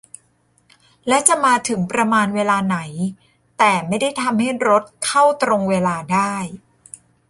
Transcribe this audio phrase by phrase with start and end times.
[1.07, 2.77] และจะมาถึงประมาณเวลาไหน-
[3.57, 6.35] แต่ไม่ได้ทำให้รถเข้าตรงเวลาได้